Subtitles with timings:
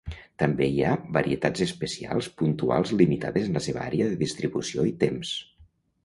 [0.41, 5.35] També hi ha varietats especials puntuals limitades en la seva àrea de distribució i temps.